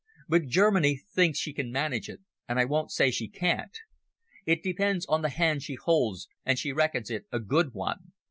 But 0.27 0.47
Germany 0.47 0.97
thinks 1.13 1.37
she 1.37 1.53
can 1.53 1.71
manage 1.71 2.09
it, 2.09 2.21
and 2.49 2.59
I 2.59 2.65
won't 2.65 2.89
say 2.89 3.11
she 3.11 3.27
can't. 3.27 3.77
It 4.47 4.63
depends 4.63 5.05
on 5.05 5.21
the 5.21 5.29
hand 5.29 5.61
she 5.61 5.75
holds, 5.75 6.27
and 6.43 6.57
she 6.57 6.73
reckons 6.73 7.11
it 7.11 7.25
a 7.31 7.39
good 7.39 7.75
one. 7.75 8.11